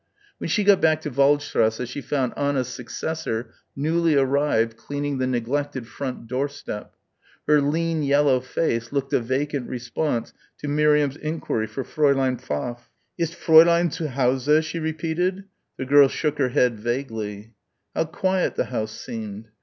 When 0.39 0.47
she 0.49 0.63
got 0.63 0.81
back 0.81 1.01
to 1.01 1.11
Waldstrasse 1.11 1.87
she 1.87 2.01
found 2.01 2.33
Anna's 2.35 2.69
successor 2.69 3.53
newly 3.75 4.15
arrived 4.15 4.75
cleaning 4.75 5.19
the 5.19 5.27
neglected 5.27 5.85
front 5.87 6.25
doorstep. 6.25 6.95
Her 7.45 7.61
lean 7.61 8.01
yellow 8.01 8.39
face 8.39 8.91
looked 8.91 9.13
a 9.13 9.19
vacant 9.19 9.69
response 9.69 10.33
to 10.57 10.67
Miriam's 10.67 11.17
enquiry 11.17 11.67
for 11.67 11.83
Fräulein 11.83 12.41
Pfaff. 12.41 12.89
"Ist 13.19 13.35
Fräulein 13.39 13.93
zu 13.93 14.07
Hause," 14.07 14.63
she 14.65 14.79
repeated. 14.79 15.43
The 15.77 15.85
girl 15.85 16.07
shook 16.07 16.39
her 16.39 16.49
head 16.49 16.79
vaguely. 16.79 17.53
How 17.93 18.05
quiet 18.05 18.55
the 18.55 18.65
house 18.73 18.99
seemed. 18.99 19.49